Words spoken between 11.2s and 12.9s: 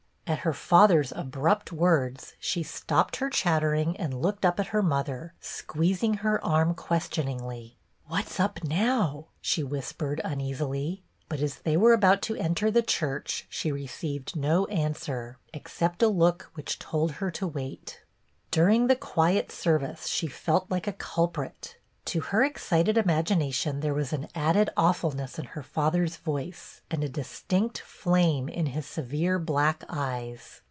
but as they were about to enter the